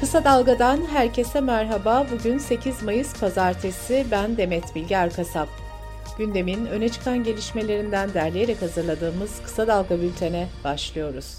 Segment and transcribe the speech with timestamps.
[0.00, 2.06] Kısa Dalga'dan herkese merhaba.
[2.12, 4.06] Bugün 8 Mayıs Pazartesi.
[4.10, 5.48] Ben Demet Bilge Erkasap.
[6.18, 11.38] Gündemin öne çıkan gelişmelerinden derleyerek hazırladığımız Kısa Dalga bültene başlıyoruz.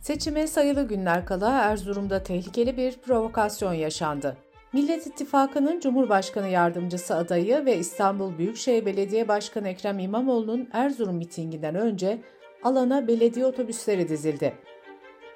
[0.00, 4.36] Seçime sayılı günler kala Erzurum'da tehlikeli bir provokasyon yaşandı.
[4.72, 12.18] Millet İttifakı'nın Cumhurbaşkanı Yardımcısı adayı ve İstanbul Büyükşehir Belediye Başkanı Ekrem İmamoğlu'nun Erzurum mitinginden önce
[12.62, 14.52] alana belediye otobüsleri dizildi.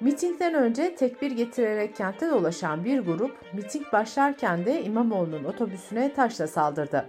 [0.01, 7.05] Mitingden önce tekbir getirerek kentte dolaşan bir grup miting başlarken de İmamoğlu'nun otobüsüne taşla saldırdı.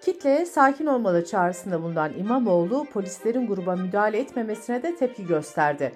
[0.00, 5.92] Kitleye sakin olmalı çağrısında bulunan İmamoğlu polislerin gruba müdahale etmemesine de tepki gösterdi.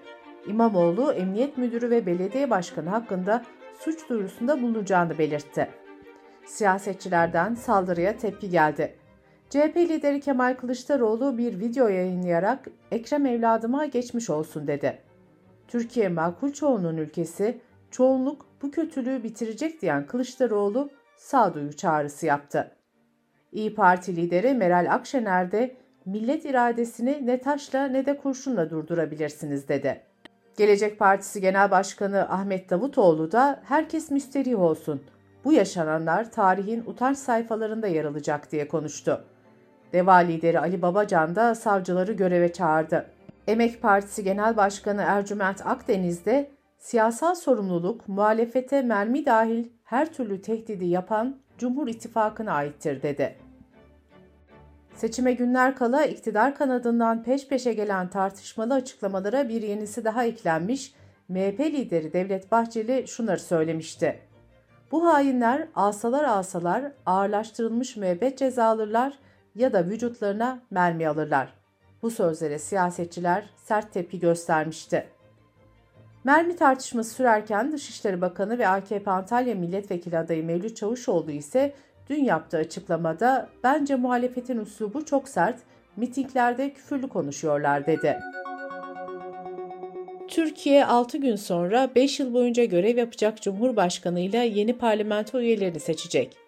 [0.46, 3.44] İmamoğlu emniyet müdürü ve belediye başkanı hakkında
[3.78, 5.68] suç duyurusunda bulunacağını belirtti.
[6.44, 8.94] Siyasetçilerden saldırıya tepki geldi.
[9.50, 15.05] CHP lideri Kemal Kılıçdaroğlu bir video yayınlayarak Ekrem evladıma geçmiş olsun dedi.
[15.68, 22.72] Türkiye makul çoğunluğun ülkesi, çoğunluk bu kötülüğü bitirecek diyen Kılıçdaroğlu sağduyu çağrısı yaptı.
[23.52, 30.02] İyi Parti lideri Meral Akşener de millet iradesini ne taşla ne de kurşunla durdurabilirsiniz dedi.
[30.56, 35.02] Gelecek Partisi Genel Başkanı Ahmet Davutoğlu da herkes müsterih olsun.
[35.44, 39.24] Bu yaşananlar tarihin utanç sayfalarında yer alacak diye konuştu.
[39.92, 43.15] Deva lideri Ali Babacan da savcıları göreve çağırdı.
[43.46, 50.86] Emek Partisi Genel Başkanı Ercüment Akdeniz de siyasal sorumluluk muhalefete mermi dahil her türlü tehdidi
[50.86, 53.36] yapan Cumhur İttifakı'na aittir dedi.
[54.94, 60.94] Seçime günler kala iktidar kanadından peş peşe gelen tartışmalı açıklamalara bir yenisi daha eklenmiş,
[61.28, 64.20] MHP lideri Devlet Bahçeli şunları söylemişti.
[64.92, 69.18] Bu hainler alsalar alsalar ağırlaştırılmış müebbet ceza alırlar
[69.54, 71.65] ya da vücutlarına mermi alırlar.
[72.06, 75.06] Bu sözlere siyasetçiler sert tepki göstermişti.
[76.24, 81.74] Mermi tartışması sürerken Dışişleri Bakanı ve AKP Antalya Milletvekili adayı Mevlüt Çavuşoğlu ise
[82.10, 85.58] dün yaptığı açıklamada bence muhalefetin üslubu çok sert,
[85.96, 88.18] mitinglerde küfürlü konuşuyorlar dedi.
[90.28, 96.45] Türkiye 6 gün sonra 5 yıl boyunca görev yapacak Cumhurbaşkanı ile yeni parlamento üyelerini seçecek.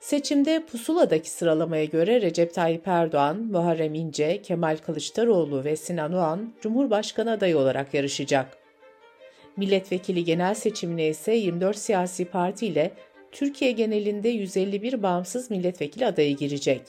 [0.00, 7.30] Seçimde pusuladaki sıralamaya göre Recep Tayyip Erdoğan, Muharrem İnce, Kemal Kılıçdaroğlu ve Sinan Oğan Cumhurbaşkanı
[7.30, 8.58] adayı olarak yarışacak.
[9.56, 12.92] Milletvekili genel seçimine ise 24 siyasi parti ile
[13.32, 16.82] Türkiye genelinde 151 bağımsız milletvekili adayı girecek.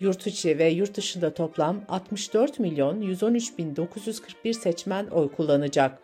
[0.00, 5.98] Yurt içi ve yurt dışında toplam 64 milyon 113 bin 941 seçmen oy kullanacak.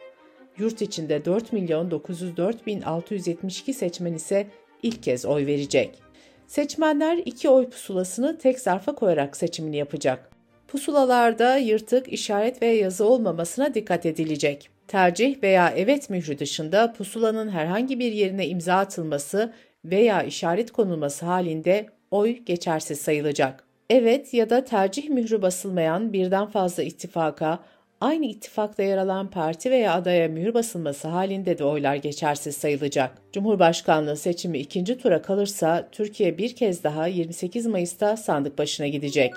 [0.58, 4.46] Yurt içinde 4 milyon 904 bin 672 seçmen ise
[4.82, 6.11] ilk kez oy verecek.
[6.52, 10.30] Seçmenler iki oy pusulasını tek zarfa koyarak seçimini yapacak.
[10.68, 14.70] Pusulalarda yırtık, işaret ve yazı olmamasına dikkat edilecek.
[14.88, 19.52] Tercih veya evet mührü dışında pusulanın herhangi bir yerine imza atılması
[19.84, 23.64] veya işaret konulması halinde oy geçersiz sayılacak.
[23.90, 27.58] Evet ya da tercih mührü basılmayan birden fazla ittifaka,
[28.02, 33.10] aynı ittifakta yer alan parti veya adaya mühür basılması halinde de oylar geçersiz sayılacak.
[33.32, 39.34] Cumhurbaşkanlığı seçimi ikinci tura kalırsa Türkiye bir kez daha 28 Mayıs'ta sandık başına gidecek.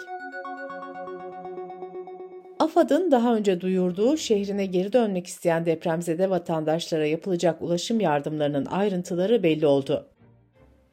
[2.59, 9.67] AFAD'ın daha önce duyurduğu şehrine geri dönmek isteyen depremzede vatandaşlara yapılacak ulaşım yardımlarının ayrıntıları belli
[9.67, 10.07] oldu.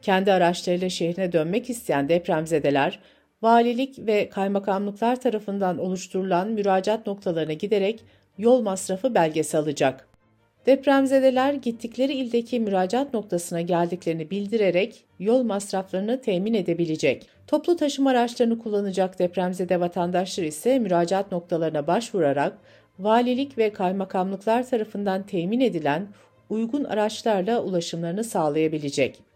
[0.02, 2.98] Kendi araçlarıyla şehrine dönmek isteyen depremzedeler,
[3.42, 8.04] valilik ve kaymakamlıklar tarafından oluşturulan müracaat noktalarına giderek
[8.38, 10.08] yol masrafı belgesi alacak.
[10.66, 17.26] Depremzedeler gittikleri ildeki müracaat noktasına geldiklerini bildirerek yol masraflarını temin edebilecek.
[17.46, 22.58] Toplu taşıma araçlarını kullanacak depremzede vatandaşlar ise müracaat noktalarına başvurarak
[22.98, 26.08] valilik ve kaymakamlıklar tarafından temin edilen
[26.50, 29.31] uygun araçlarla ulaşımlarını sağlayabilecek.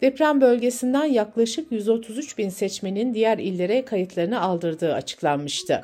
[0.00, 5.82] Deprem bölgesinden yaklaşık 133 bin seçmenin diğer illere kayıtlarını aldırdığı açıklanmıştı.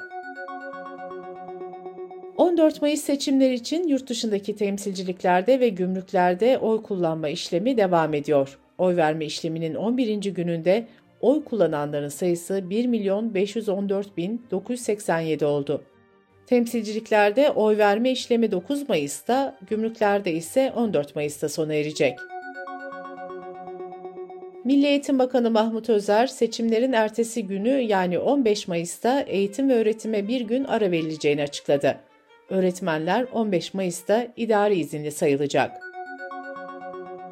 [2.36, 8.58] 14 Mayıs seçimleri için yurt dışındaki temsilciliklerde ve gümrüklerde oy kullanma işlemi devam ediyor.
[8.78, 10.16] Oy verme işleminin 11.
[10.16, 10.86] gününde
[11.20, 15.82] oy kullananların sayısı 1 milyon 514 bin 987 oldu.
[16.46, 22.18] Temsilciliklerde oy verme işlemi 9 Mayıs'ta, gümrüklerde ise 14 Mayıs'ta sona erecek.
[24.64, 30.40] Milli Eğitim Bakanı Mahmut Özer, seçimlerin ertesi günü yani 15 Mayıs'ta eğitim ve öğretime bir
[30.40, 32.00] gün ara verileceğini açıkladı.
[32.48, 35.82] Öğretmenler 15 Mayıs'ta idari izinli sayılacak.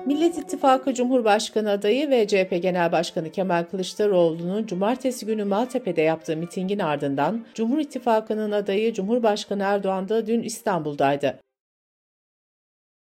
[0.06, 6.78] Millet İttifakı Cumhurbaşkanı adayı ve CHP Genel Başkanı Kemal Kılıçdaroğlu'nun cumartesi günü Maltepe'de yaptığı mitingin
[6.78, 11.40] ardından Cumhur İttifakı'nın adayı Cumhurbaşkanı Erdoğan da dün İstanbul'daydı.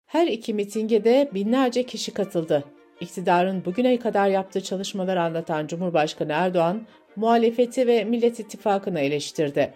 [0.05, 2.63] Her iki mitinge de binlerce kişi katıldı.
[3.01, 9.73] İktidarın bugüne kadar yaptığı çalışmaları anlatan Cumhurbaşkanı Erdoğan, muhalefeti ve Millet İttifakı'nı eleştirdi.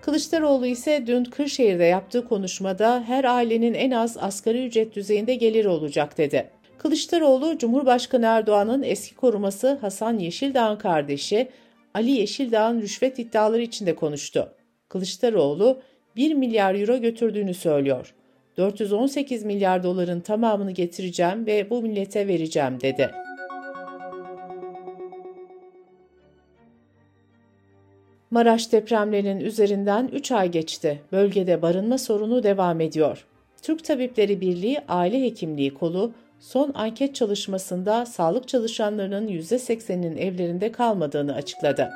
[0.00, 6.18] Kılıçdaroğlu ise dün Kırşehir'de yaptığı konuşmada her ailenin en az asgari ücret düzeyinde geliri olacak
[6.18, 6.50] dedi.
[6.78, 11.48] Kılıçdaroğlu, Cumhurbaşkanı Erdoğan'ın eski koruması Hasan Yeşildağ'ın kardeşi
[11.94, 14.54] Ali Yeşildağ'ın rüşvet iddiaları içinde konuştu.
[14.88, 15.82] Kılıçdaroğlu
[16.16, 18.14] 1 milyar euro götürdüğünü söylüyor.
[18.56, 23.10] 418 milyar doların tamamını getireceğim ve bu millete vereceğim dedi.
[28.30, 31.00] Maraş depremlerinin üzerinden 3 ay geçti.
[31.12, 33.26] Bölgede barınma sorunu devam ediyor.
[33.62, 41.90] Türk Tabipleri Birliği Aile Hekimliği Kolu son anket çalışmasında sağlık çalışanlarının %80'inin evlerinde kalmadığını açıkladı.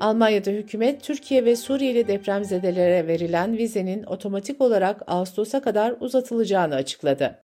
[0.00, 7.42] Almanya'da hükümet Türkiye ve Suriyeli depremzedelere verilen vizenin otomatik olarak Ağustos'a kadar uzatılacağını açıkladı.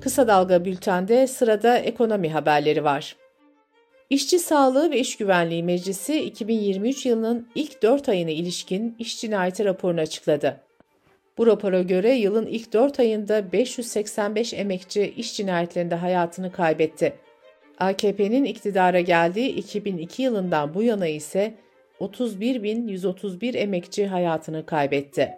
[0.00, 3.16] Kısa Dalga Bülten'de sırada ekonomi haberleri var.
[4.10, 10.00] İşçi Sağlığı ve İş Güvenliği Meclisi 2023 yılının ilk 4 ayına ilişkin iş cinayeti raporunu
[10.00, 10.60] açıkladı.
[11.38, 17.12] Bu rapora göre yılın ilk 4 ayında 585 emekçi iş cinayetlerinde hayatını kaybetti.
[17.78, 21.54] AKP'nin iktidara geldiği 2002 yılından bu yana ise
[22.00, 25.34] 31.131 emekçi hayatını kaybetti.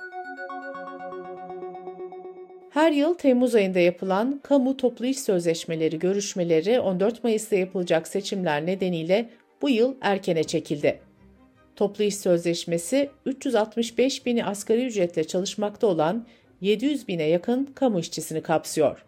[2.70, 9.30] Her yıl Temmuz ayında yapılan kamu toplu iş sözleşmeleri görüşmeleri 14 Mayıs'ta yapılacak seçimler nedeniyle
[9.62, 11.00] bu yıl erkene çekildi.
[11.76, 16.26] Toplu iş sözleşmesi 365 bini asgari ücretle çalışmakta olan
[16.60, 19.04] 700 bine yakın kamu işçisini kapsıyor.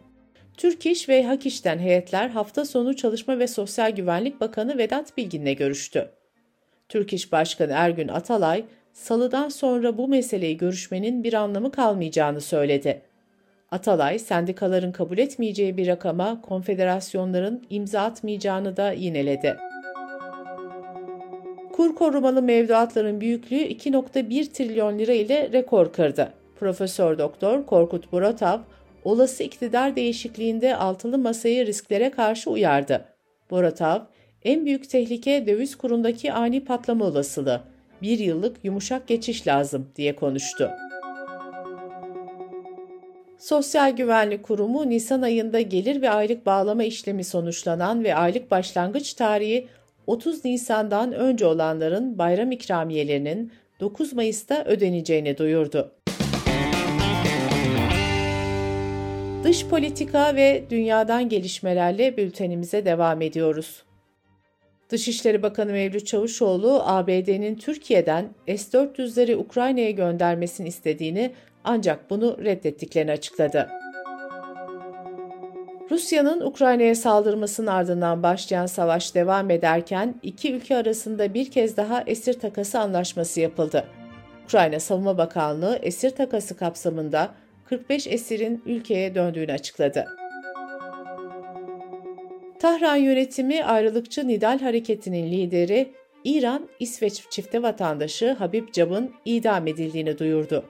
[0.56, 5.56] Türk İş ve Hak İş'ten heyetler hafta sonu Çalışma ve Sosyal Güvenlik Bakanı Vedat Bilgin'le
[5.56, 6.10] görüştü.
[6.88, 13.02] Türk İş Başkanı Ergün Atalay, salıdan sonra bu meseleyi görüşmenin bir anlamı kalmayacağını söyledi.
[13.70, 19.56] Atalay, sendikaların kabul etmeyeceği bir rakama konfederasyonların imza atmayacağını da yineledi.
[21.76, 26.32] Kur korumalı mevduatların büyüklüğü 2.1 trilyon lira ile rekor kırdı.
[26.60, 28.58] Profesör Doktor Korkut Boratav,
[29.04, 33.04] olası iktidar değişikliğinde altılı masayı risklere karşı uyardı.
[33.50, 34.00] Boratav,
[34.44, 37.60] en büyük tehlike döviz kurundaki ani patlama olasılığı.
[38.02, 40.70] Bir yıllık yumuşak geçiş lazım diye konuştu.
[43.38, 49.68] Sosyal Güvenlik Kurumu Nisan ayında gelir ve aylık bağlama işlemi sonuçlanan ve aylık başlangıç tarihi
[50.06, 55.92] 30 Nisan'dan önce olanların bayram ikramiyelerinin 9 Mayıs'ta ödeneceğini duyurdu.
[59.44, 63.82] Dış politika ve dünyadan gelişmelerle bültenimize devam ediyoruz.
[64.90, 71.32] Dışişleri Bakanı Mevlüt Çavuşoğlu, ABD'nin Türkiye'den S-400'leri Ukrayna'ya göndermesini istediğini
[71.64, 73.68] ancak bunu reddettiklerini açıkladı.
[75.90, 82.40] Rusya'nın Ukrayna'ya saldırmasının ardından başlayan savaş devam ederken iki ülke arasında bir kez daha esir
[82.40, 83.84] takası anlaşması yapıldı.
[84.44, 87.30] Ukrayna Savunma Bakanlığı esir takası kapsamında
[87.64, 90.06] 45 esirin ülkeye döndüğünü açıkladı.
[92.58, 95.92] Tahran yönetimi ayrılıkçı Nidal hareketinin lideri
[96.24, 100.64] İran İsveç çifte vatandaşı Habib Cab'ın idam edildiğini duyurdu.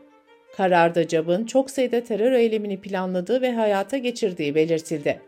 [0.57, 5.21] Kararda Cab'ın çok sayıda terör eylemini planladığı ve hayata geçirdiği belirtildi.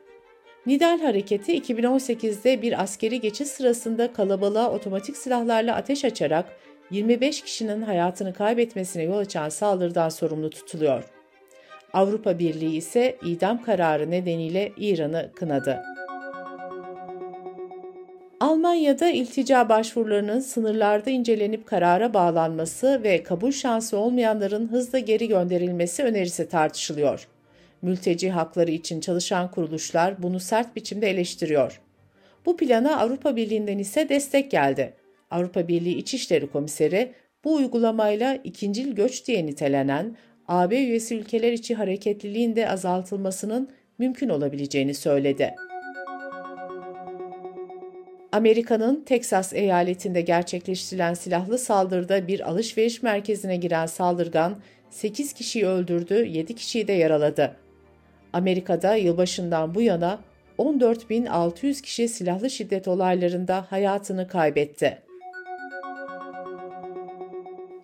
[0.67, 6.47] Nidal hareketi 2018'de bir askeri geçiş sırasında kalabalığa otomatik silahlarla ateş açarak
[6.91, 11.05] 25 kişinin hayatını kaybetmesine yol açan saldırıdan sorumlu tutuluyor.
[11.93, 15.83] Avrupa Birliği ise idam kararı nedeniyle İran'ı kınadı.
[18.59, 26.49] Almanya'da iltica başvurularının sınırlarda incelenip karara bağlanması ve kabul şansı olmayanların hızla geri gönderilmesi önerisi
[26.49, 27.29] tartışılıyor.
[27.83, 31.81] Mülteci hakları için çalışan kuruluşlar bunu sert biçimde eleştiriyor.
[32.47, 34.95] Bu plana Avrupa Birliği'nden ise destek geldi.
[35.31, 37.13] Avrupa Birliği İçişleri Komiseri
[37.45, 40.17] bu uygulamayla ikincil göç diye nitelenen
[40.49, 45.55] AB üyesi ülkeler içi hareketliliğin de azaltılmasının mümkün olabileceğini söyledi.
[48.33, 54.57] Amerika'nın Teksas eyaletinde gerçekleştirilen silahlı saldırıda bir alışveriş merkezine giren saldırgan
[54.91, 57.57] 8 kişiyi öldürdü, 7 kişiyi de yaraladı.
[58.33, 60.19] Amerika'da yılbaşından bu yana
[60.59, 64.99] 14.600 kişi silahlı şiddet olaylarında hayatını kaybetti.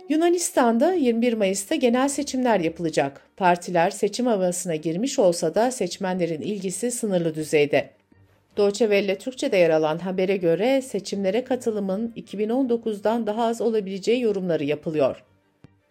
[0.09, 3.21] Yunanistan'da 21 Mayıs'ta genel seçimler yapılacak.
[3.37, 7.91] Partiler seçim havasına girmiş olsa da seçmenlerin ilgisi sınırlı düzeyde.
[8.57, 15.25] Deutsche Welle Türkçe'de yer alan habere göre seçimlere katılımın 2019'dan daha az olabileceği yorumları yapılıyor.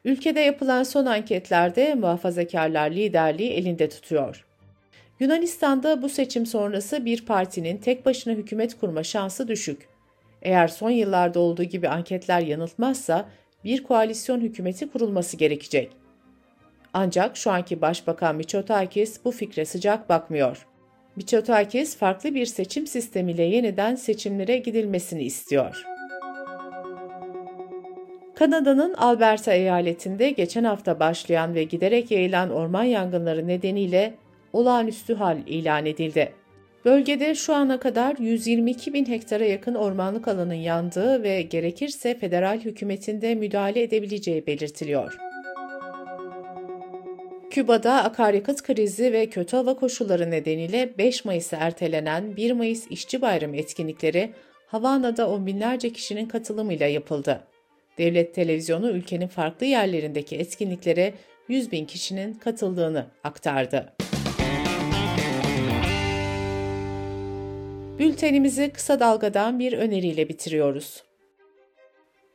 [0.05, 4.46] Ülkede yapılan son anketlerde muhafazakarlar liderliği elinde tutuyor.
[5.20, 9.88] Yunanistan'da bu seçim sonrası bir partinin tek başına hükümet kurma şansı düşük.
[10.41, 13.29] Eğer son yıllarda olduğu gibi anketler yanıltmazsa
[13.63, 15.91] bir koalisyon hükümeti kurulması gerekecek.
[16.93, 20.67] Ancak şu anki Başbakan Mitsotakis bu fikre sıcak bakmıyor.
[21.15, 25.84] Mitsotakis farklı bir seçim sistemiyle yeniden seçimlere gidilmesini istiyor.
[28.36, 34.13] Kanada'nın Alberta eyaletinde geçen hafta başlayan ve giderek yayılan orman yangınları nedeniyle
[34.53, 36.34] olağanüstü hal ilan edildi.
[36.86, 43.36] Bölgede şu ana kadar 122 bin hektara yakın ormanlık alanın yandığı ve gerekirse federal hükümetinde
[43.36, 45.33] müdahale edebileceği belirtiliyor.
[47.53, 53.57] Küba'da akaryakıt krizi ve kötü hava koşulları nedeniyle 5 Mayıs'a ertelenen 1 Mayıs İşçi Bayramı
[53.57, 54.33] etkinlikleri
[54.67, 57.43] Havana'da on binlerce kişinin katılımıyla yapıldı.
[57.98, 61.13] Devlet televizyonu ülkenin farklı yerlerindeki etkinliklere
[61.48, 63.93] 100 bin kişinin katıldığını aktardı.
[68.00, 71.03] Bültenimizi kısa dalgadan bir öneriyle bitiriyoruz.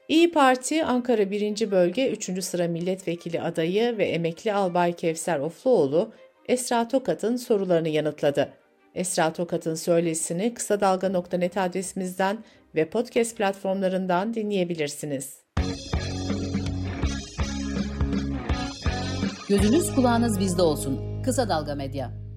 [0.08, 1.70] İyi Parti Ankara 1.
[1.70, 2.44] Bölge 3.
[2.44, 6.12] sıra milletvekili adayı ve emekli albay Kevser Ofluoğlu,
[6.48, 8.48] Esra Tokat'ın sorularını yanıtladı.
[8.94, 12.38] Esra Tokat'ın söylesini kısa dalga.net adresimizden
[12.74, 15.42] ve podcast platformlarından dinleyebilirsiniz.
[19.48, 21.22] Gözünüz kulağınız bizde olsun.
[21.22, 22.27] Kısa Dalga Medya.